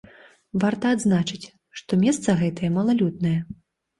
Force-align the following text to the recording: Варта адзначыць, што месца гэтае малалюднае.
Варта 0.61 0.93
адзначыць, 0.95 1.51
што 1.81 1.99
месца 2.05 2.37
гэтае 2.41 2.69
малалюднае. 2.81 3.37